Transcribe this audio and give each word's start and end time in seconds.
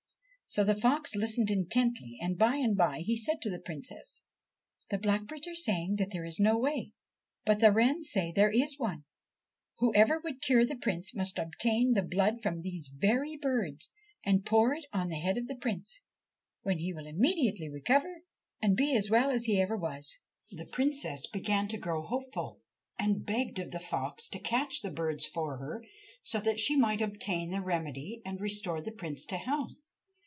So 0.47 0.65
the 0.65 0.75
fox 0.75 1.15
listened 1.15 1.49
intently, 1.49 2.17
and 2.21 2.37
by 2.37 2.57
and 2.57 2.75
by 2.75 2.99
he 3.05 3.15
said 3.15 3.41
to 3.41 3.49
the 3.49 3.57
Princess:' 3.61 4.23
The 4.91 4.97
blackbirds 4.97 5.47
are 5.47 5.55
saying 5.55 5.95
there 5.95 6.25
is 6.25 6.41
no 6.41 6.57
way, 6.57 6.91
but 7.45 7.61
the 7.61 7.71
wrens 7.71 8.11
say 8.11 8.33
there 8.33 8.51
is 8.51 8.77
one. 8.77 9.05
Whoever 9.77 10.19
would 10.19 10.41
cure 10.41 10.65
the 10.65 10.75
Prince 10.75 11.15
must 11.15 11.39
obtain 11.39 11.93
the 11.93 12.01
blood 12.01 12.41
from 12.43 12.59
these 12.63 12.89
very 12.93 13.37
birds 13.37 13.93
and 14.25 14.45
pour 14.45 14.73
it 14.73 14.83
on 14.91 15.07
the 15.07 15.15
head 15.21 15.37
of 15.37 15.47
the 15.47 15.55
Prince, 15.55 16.01
when 16.63 16.79
he 16.79 16.91
will 16.93 17.07
immediately 17.07 17.69
recover 17.69 18.23
and 18.61 18.75
be 18.75 18.93
as 18.97 19.09
well 19.09 19.29
as 19.31 19.45
he 19.45 19.61
ever 19.61 19.77
was.' 19.77 20.17
The 20.49 20.65
Princess 20.65 21.27
began 21.27 21.69
to 21.69 21.77
grow 21.77 22.01
hopeful, 22.03 22.59
and 22.99 23.25
begged 23.25 23.57
of 23.57 23.71
the 23.71 23.79
fox 23.79 24.27
to 24.27 24.37
catch 24.37 24.81
the 24.81 24.91
birds 24.91 25.25
for 25.25 25.59
her 25.59 25.81
so 26.21 26.41
that 26.41 26.59
she 26.59 26.75
might 26.75 26.99
obtain 26.99 27.51
the 27.51 27.61
remedy 27.61 28.21
and 28.25 28.41
restore 28.41 28.81
the 28.81 28.91
Prince 28.91 29.23
to 29.27 29.37
health. 29.37 29.93